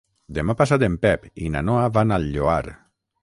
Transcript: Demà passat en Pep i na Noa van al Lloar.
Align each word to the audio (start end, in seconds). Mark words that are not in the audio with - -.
Demà 0.35 0.53
passat 0.61 0.85
en 0.87 0.95
Pep 1.03 1.27
i 1.45 1.51
na 1.57 1.63
Noa 1.67 1.85
van 1.99 2.17
al 2.17 2.27
Lloar. 2.37 2.59